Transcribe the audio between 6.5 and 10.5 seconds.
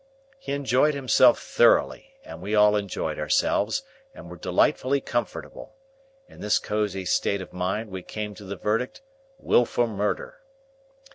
cosey state of mind we came to the verdict Wilful Murder.